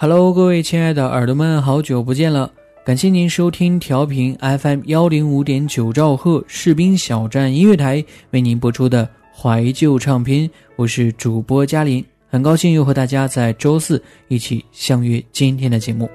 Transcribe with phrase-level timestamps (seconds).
[0.00, 2.48] Hello，各位亲爱的耳朵们，好久不见了！
[2.84, 16.08] 感谢您收听调频 FM 幺零五点九兆赫士兵小站音乐台为您播出的怀旧唱片，我是主播嘉林，很高兴又和大家在周四一起相约今天的节目。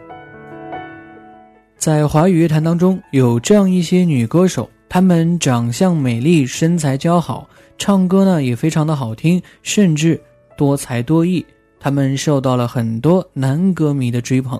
[1.76, 10.18] 在华语乐坛当中，有这样一些女歌手，她们长相美丽，身材姣好，唱歌呢也非常的好听，甚至
[10.56, 11.46] 多才多艺。
[11.84, 14.58] 他们受到了很多男歌迷的追捧，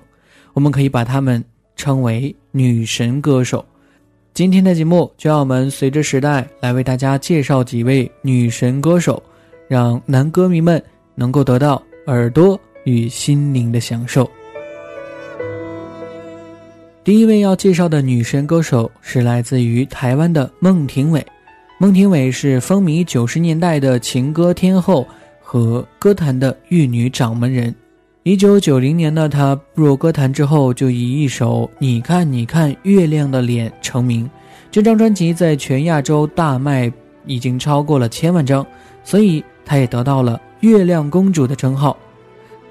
[0.52, 1.42] 我们可以把他们
[1.78, 3.66] 称为女神歌手。
[4.34, 9.24] 今天的节目就让我们随着时代来为大家介绍几位女神歌手，
[9.70, 10.84] 让男歌迷们
[11.16, 14.30] 能够得到耳朵与心灵的享受。
[17.06, 21.26] 第一位要介绍的女神歌手是来自于台湾的孟庭苇，
[21.78, 25.08] 孟庭苇是风靡九十年代的情歌天后。
[25.54, 27.76] 和歌坛的玉女掌门人，
[28.24, 34.28] 一九九零年呢，她步入歌坛之后，就以一首《你看你看月亮的脸》成名。
[34.72, 36.92] 这张专辑在全亚洲大卖，
[37.28, 38.66] 已经超过了千万张，
[39.04, 41.96] 所以她也得到了“月亮公主”的称号。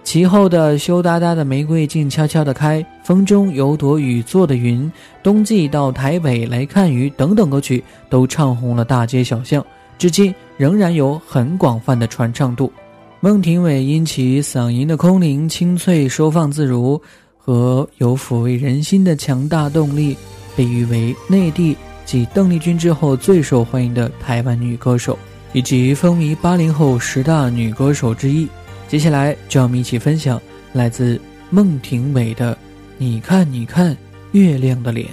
[0.03, 4.83] 其后的《羞答答的玫瑰静悄悄地开》《风中有朵雨做的云》
[5.23, 9.65] 《冬季到台北来看雨》等等歌曲，都唱红了大街小巷。
[9.99, 12.73] 至今仍然有很广泛的传唱度。
[13.21, 17.01] 孟庭苇因其嗓音的空灵清脆、收放自如
[17.39, 20.17] 和有抚慰人心的强大动力，
[20.57, 25.17] 被誉为内地继邓丽君之后最受欢迎的台湾女歌手，
[25.53, 28.49] 以及风靡八零后十大女歌手之一。
[28.89, 30.41] 接下来，就让我们一起分享
[30.73, 32.55] 来自孟庭苇的
[32.99, 33.97] 《你看你看
[34.33, 35.07] 月亮的脸》。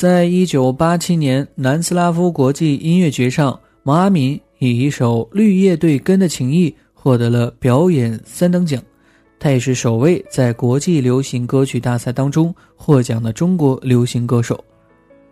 [0.00, 8.82] 在一九八七年南斯拉夫国际音乐节上，毛阿敏以一首《绿叶对根的情谊》获得了表演三等奖。
[9.38, 14.58] 他也是首位在国际流行歌曲大赛当中获奖的中国流行歌手。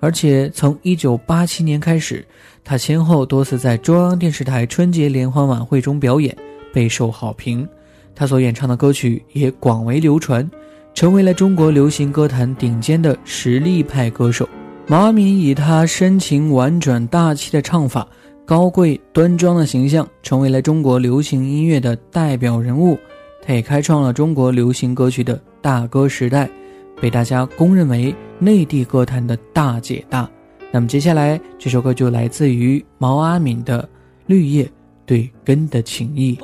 [0.01, 2.23] 而且从一九八七年开始，
[2.63, 6.37] 他先后多次在中央电视台春节联欢晚会中表演，
[6.75, 7.67] 备受好评。
[8.15, 10.47] 他所演唱的歌曲也广为流传。
[10.95, 14.49] 成为了中国流行歌坛顶尖的实力派歌手。
[14.91, 18.09] 毛阿敏以她深情婉转、大气的唱法、
[18.47, 22.99] 高贵端庄的形象，成为了中国流行音乐的代表人物。
[23.43, 26.49] 她也开创了中国流行歌曲的大歌时代，
[27.03, 30.27] 被大家公认为内地歌坛的大姐大。
[30.73, 33.83] 那么接下来这首歌就来自于毛阿敏的
[34.25, 34.67] 《绿叶
[35.05, 36.35] 对根的情谊》。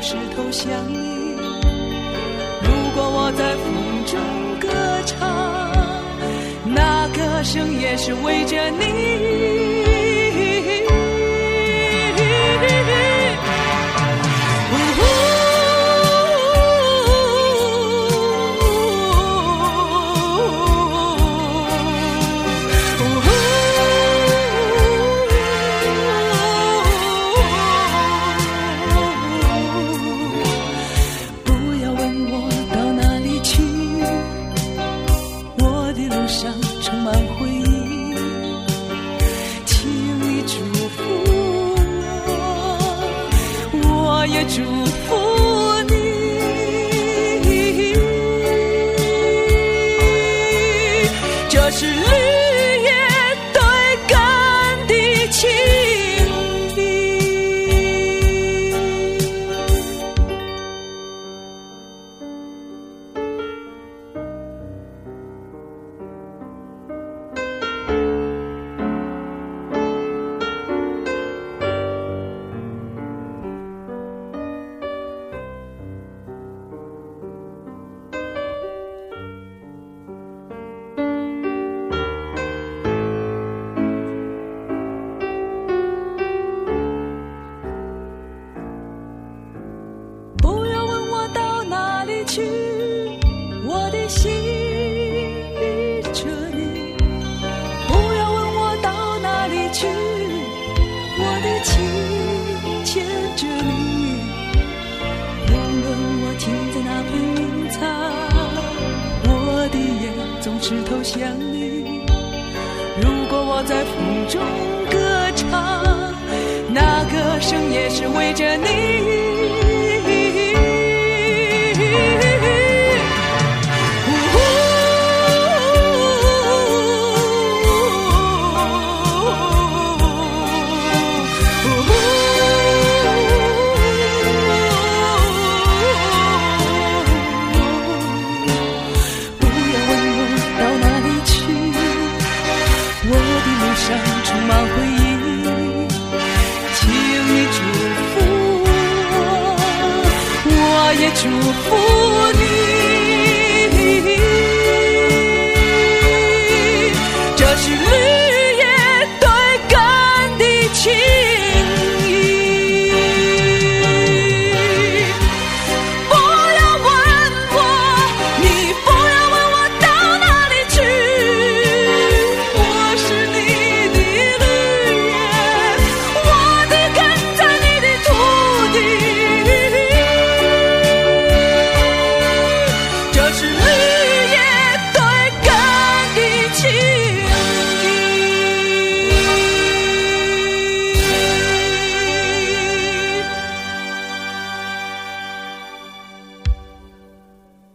[0.00, 1.36] 眼总是投向你。
[2.62, 3.72] 如果我在风
[4.06, 4.18] 中
[4.58, 4.68] 歌
[5.04, 5.18] 唱，
[6.64, 9.49] 那歌声也是为着你。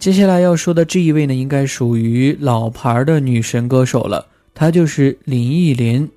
[0.06, 6.08] 接下来要说的这一位呢，应该属于老牌的女神歌手了，她就是林忆莲。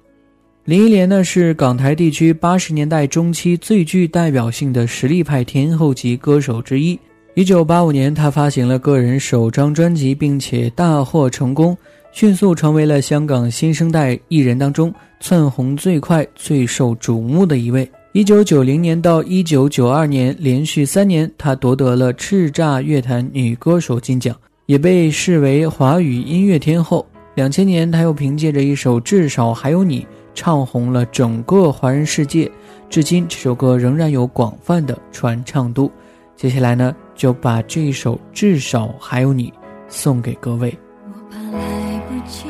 [0.67, 7.01] 林忆莲呢是港台地区八十年代中期最具代表性的实力派天后级歌手之一。
[7.33, 11.75] 一九八五年，她发行了个人首张专辑，并且大获成功，
[12.13, 17.91] 迅速成为了香港新生代艺人当中窜红最快、最受瞩目的一位。
[18.13, 24.35] 一九九零年到一九九二年，连续三年，她夺得了叱咤乐坛女歌手金奖，
[24.65, 27.07] 也被视为华语音乐天后。
[27.35, 30.01] 两千年，她又凭借着一首《至少还有你》。
[30.35, 32.51] 唱红了整个华人世界，
[32.89, 35.91] 至今这首歌仍然有广泛的传唱度。
[36.35, 39.51] 接下来呢，就把这一首《至少还有你》
[39.89, 40.73] 送给各位。
[41.05, 42.45] 我怕来不及，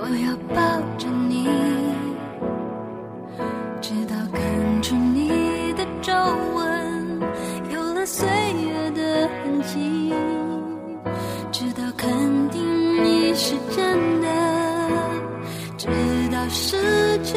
[0.00, 1.48] 我要抱着你，
[3.90, 6.12] 直到看出你的皱
[6.54, 7.20] 纹
[7.72, 10.14] 有了岁月的痕迹，
[11.50, 12.08] 直到肯
[12.50, 14.28] 定你是真的。
[15.76, 15.88] 直
[16.30, 16.76] 到失
[17.24, 17.36] 去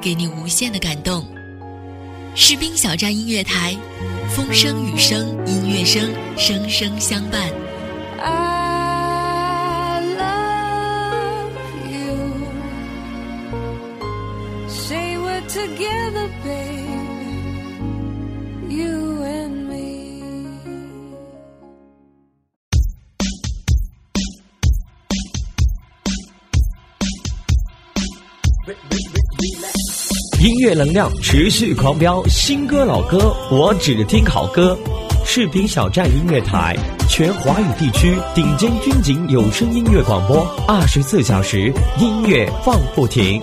[0.00, 1.26] 给你无限的感动？
[2.34, 3.76] 士兵小站音乐台，
[4.30, 7.50] 风声雨声音乐声，声声相伴。
[8.18, 11.52] I love
[11.90, 12.16] you.
[14.68, 17.34] Say we're together, baby.
[18.68, 19.80] You and me.
[29.40, 34.78] 音乐能量持续狂飙，新歌老歌我只听好歌。
[35.24, 36.76] 视频小站音乐台，
[37.08, 43.40] 全华语地区顶尖军警有声音乐广播，二十四小时音乐放不停。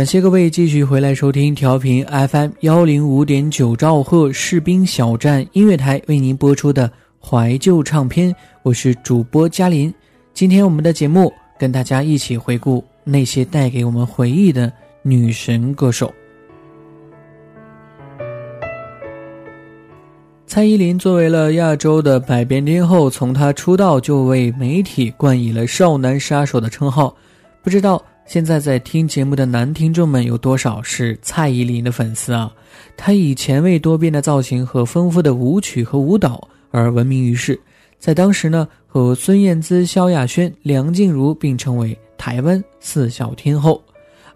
[0.00, 6.90] 感谢各位继续回来收听调频 FM 幺零五点九兆赫士兵小站音乐台为您播出的
[7.22, 9.92] 怀旧唱片，我是主播嘉林。
[10.32, 16.10] 今天我们的节目跟大家一起回顾那些带给我们回忆的女神歌手。
[20.46, 27.14] 蔡依林作为了亚洲的百变天后，从她出道就为媒体冠以了“少男杀手”的称号。
[27.62, 32.50] 不知道现在在听节目的男听众们有多少是蔡依林的粉丝啊？
[32.96, 37.60] 她以前卫多变的造型和丰富的舞曲和舞蹈而闻名于世，
[37.98, 43.82] 在当时呢，和孙燕姿、萧亚轩、梁静茹并称为台湾四小天后。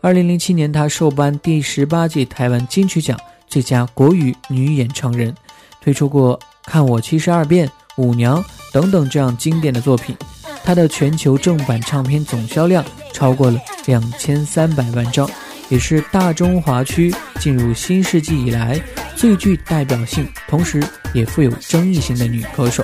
[0.00, 5.34] 二零零七年，她受颁第十八届台湾金曲奖最佳国语女演唱人。
[5.80, 10.16] 推出过《看我七十二变》《舞娘》等等这样经典的作品，
[10.64, 15.30] 她的全球正版唱片总销量超过了两千三百万张，
[15.68, 18.80] 也是大中华区进入新世纪以来
[19.14, 22.82] 最具代表性，同时也富有争议性的女歌手。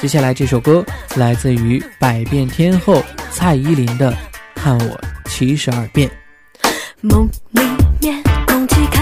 [0.00, 0.84] 接下来这首歌
[1.16, 4.12] 来自于百变天后蔡依林的
[4.54, 6.08] 《看我七十二变》。
[7.00, 7.62] 梦里
[8.00, 8.22] 面，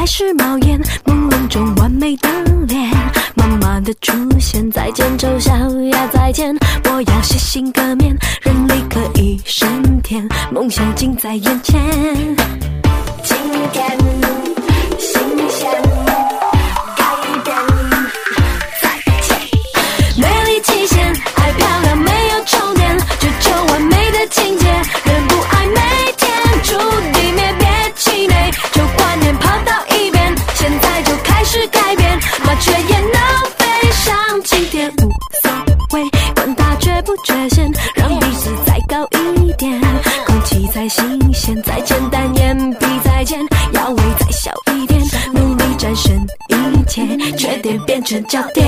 [0.03, 2.29] 开始冒烟，朦胧中完美的
[2.67, 2.91] 脸，
[3.37, 5.53] 慢慢的出现，再见丑小
[5.93, 6.53] 鸭，再见，
[6.87, 11.81] 我要洗心革面，人力可以升天，梦想近在眼前。
[48.33, 48.62] 变成焦点。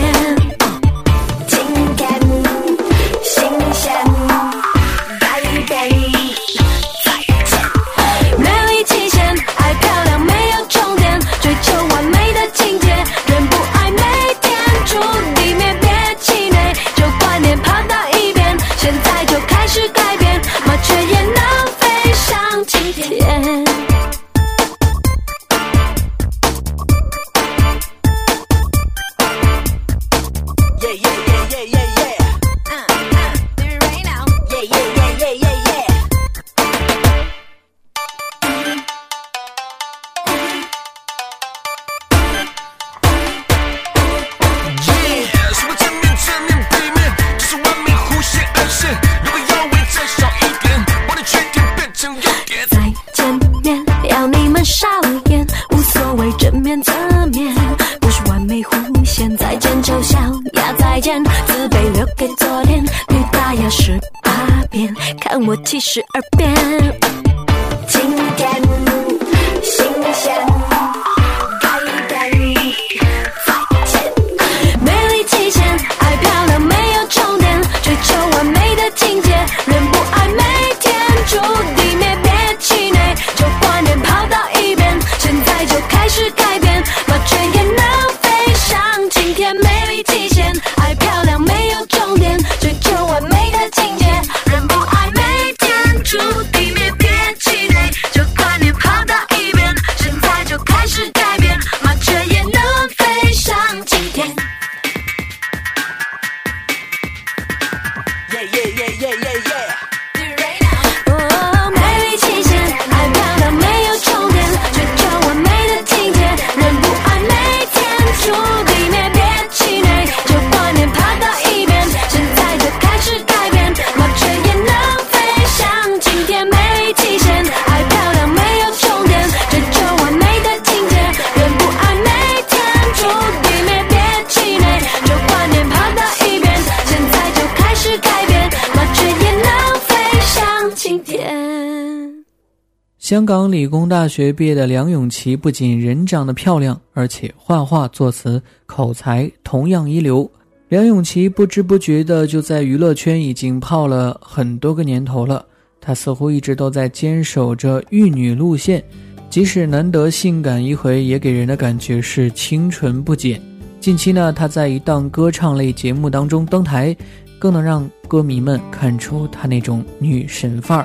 [143.14, 150.28] 香港理工大学毕业的梁咏琪不仅人长得漂亮，而且画画、作词、口才同样一流。
[150.68, 155.46] 梁咏琪不知不觉的就在娱乐圈已经泡了很多个年头了。
[155.80, 158.82] 她似乎一直都在坚守着玉女路线，
[159.30, 163.40] 即使难得性感一回，也给人的感觉是清纯不减。
[163.78, 166.96] 近期呢，她在一档歌唱类节目当中登台，
[167.38, 170.84] 更能让歌迷们看出她那种女神范儿。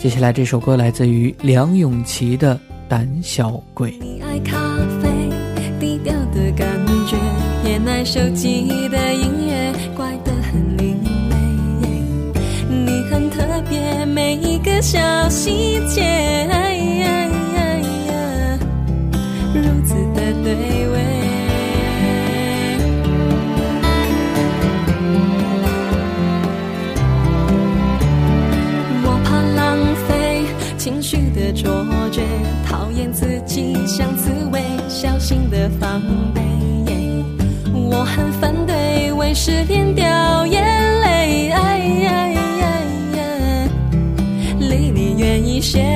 [0.00, 2.54] 接下来这首歌来自于梁咏琪的
[2.88, 3.90] 《胆小鬼》。
[4.00, 4.56] 你爱咖
[5.02, 5.10] 啡，
[5.78, 6.66] 低调的感
[7.06, 7.18] 觉，
[7.62, 11.36] 偏爱手机的音乐，怪得很另类。
[12.70, 16.48] 你很特别，每一个小细节，
[19.52, 20.54] 如此的对
[20.88, 21.19] 味。
[30.80, 32.22] 情绪的错觉，
[32.66, 36.00] 讨厌自己像刺猬，小心的防
[36.32, 36.40] 备。
[37.74, 40.64] 我很反对为失恋掉眼
[41.02, 41.52] 泪，
[44.58, 45.89] 离你远一些。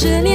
[0.00, 0.29] 是你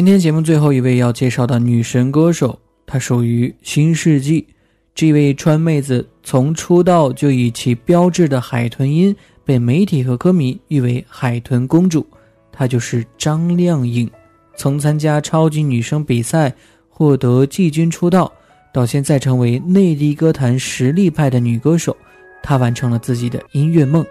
[0.00, 4.46] 今天节目最后一位要介绍的女神歌手，她属于新世纪。
[4.94, 12.06] 这位川妹子从出道就以其标志的海豚音被媒体和歌迷誉为“海豚公主”，
[12.50, 14.10] 她就是张靓颖。
[14.56, 16.50] 从参加超级女声比赛
[16.88, 18.32] 获得季军出道，
[18.72, 21.94] 到现在成为内地歌坛实力派的女歌手，
[22.42, 24.02] 她完成了自己的音乐梦，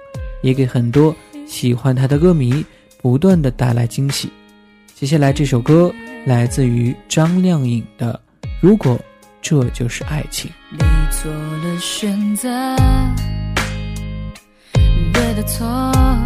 [0.43, 1.15] 也给很多
[1.47, 2.63] 喜欢她的歌迷
[3.01, 4.29] 不断的带来惊喜。
[4.99, 5.89] 接下来这首歌
[6.25, 8.19] 来自于张靓颖的
[8.59, 8.99] 《如果
[9.41, 10.51] 这就是爱情》。
[10.71, 12.49] 你做了选择，
[15.13, 15.65] 对的错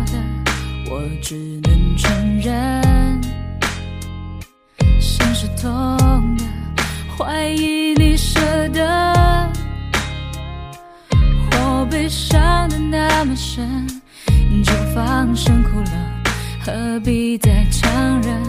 [0.07, 0.13] 的，
[0.89, 3.21] 我只能承认。
[4.99, 6.43] 心是痛的，
[7.15, 9.51] 怀疑你舍得，
[11.51, 13.87] 我悲伤的那么深，
[14.63, 16.22] 就放声哭了，
[16.65, 18.41] 何必再强忍？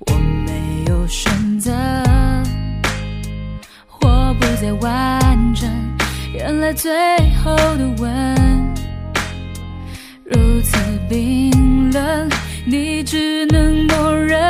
[0.00, 0.12] 我
[0.44, 1.70] 没有选择。
[4.00, 5.70] 我不再完整，
[6.34, 6.90] 原来最
[7.44, 8.74] 后的吻
[10.24, 10.76] 如此
[11.08, 12.28] 冰冷，
[12.66, 14.40] 你只能默认。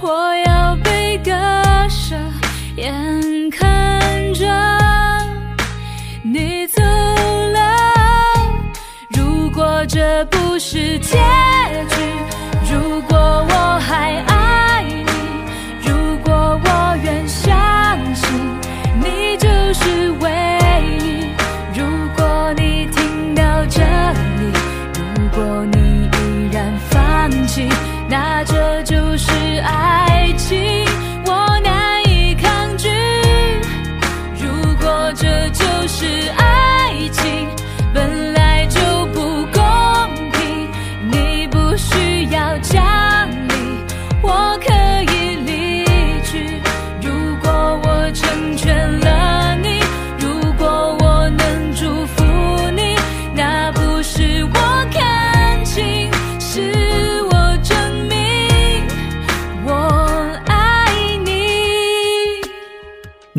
[0.00, 1.32] 我要被割
[1.88, 2.14] 舍，
[2.76, 4.46] 眼看着
[10.20, 11.16] 这不是借
[11.88, 11.89] 口。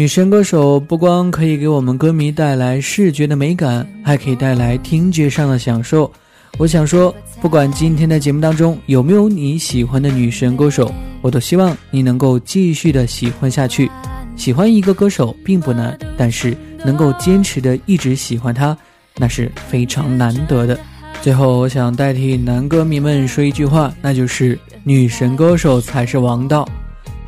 [0.01, 6.11] 女神歌手不光可以给我们歌迷带来视觉的美感，还可以带来听觉上的享受。
[6.57, 13.91] 我想说，不管今天的节目当中有没有你喜欢的女神歌手，我都希望你能够继续的喜欢下去。
[14.35, 18.75] 喜欢一个歌手并不难，但是能够坚持的一直喜欢他，
[19.17, 20.79] 那是非常难得的。
[21.21, 26.67] 最后，我想代替男歌迷们说一句话，那就是女神歌手才是王道。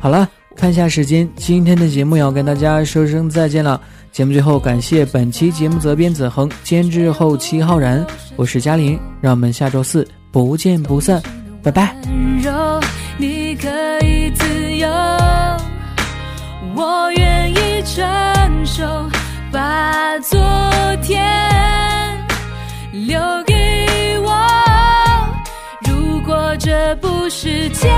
[0.00, 3.80] 好了，看一下时间，今天的节目要跟大家说声再见了。
[4.12, 11.20] 节目最后，感谢本期节目责编子恒，监制后期浩然，我是嘉玲，让我们下周四不见不散，
[11.62, 11.94] 拜拜。
[12.40, 12.80] 柔，
[13.18, 13.68] 你可
[14.06, 14.88] 以自由，
[16.76, 18.84] 我愿意承受，
[19.50, 20.38] 把昨
[21.02, 21.20] 天
[22.92, 24.32] 留给我。
[25.90, 27.88] 如果这不是结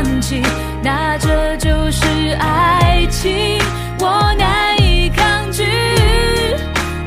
[0.00, 0.40] 放弃，
[0.80, 2.06] 那这就是
[2.38, 3.58] 爱情，
[3.98, 5.64] 我难以抗拒。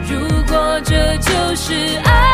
[0.10, 1.74] 如果这就是
[2.04, 2.31] 爱，